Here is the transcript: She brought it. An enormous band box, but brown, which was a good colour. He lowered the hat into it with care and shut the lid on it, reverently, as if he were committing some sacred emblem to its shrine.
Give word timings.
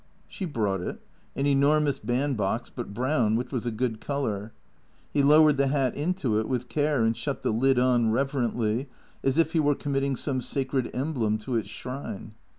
She 0.27 0.45
brought 0.45 0.81
it. 0.81 0.99
An 1.35 1.45
enormous 1.45 1.99
band 1.99 2.35
box, 2.35 2.71
but 2.75 2.91
brown, 2.91 3.35
which 3.35 3.51
was 3.51 3.67
a 3.67 3.71
good 3.71 4.01
colour. 4.01 4.51
He 5.13 5.21
lowered 5.21 5.57
the 5.57 5.67
hat 5.67 5.93
into 5.93 6.39
it 6.39 6.49
with 6.49 6.69
care 6.69 7.03
and 7.03 7.15
shut 7.15 7.43
the 7.43 7.51
lid 7.51 7.77
on 7.77 8.07
it, 8.07 8.11
reverently, 8.11 8.89
as 9.23 9.37
if 9.37 9.53
he 9.53 9.59
were 9.59 9.75
committing 9.75 10.15
some 10.15 10.41
sacred 10.41 10.89
emblem 10.95 11.37
to 11.37 11.55
its 11.55 11.69
shrine. 11.69 12.33